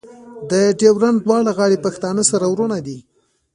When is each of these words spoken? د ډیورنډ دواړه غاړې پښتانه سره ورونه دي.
د 0.51 0.53
ډیورنډ 0.79 1.17
دواړه 1.25 1.51
غاړې 1.57 1.77
پښتانه 1.85 2.23
سره 2.31 2.45
ورونه 2.53 2.77
دي. 2.85 2.97